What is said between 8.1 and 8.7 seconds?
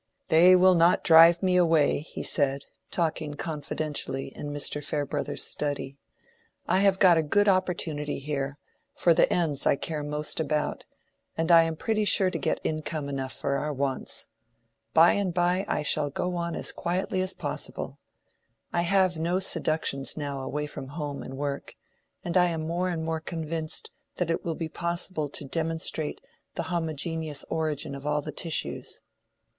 here,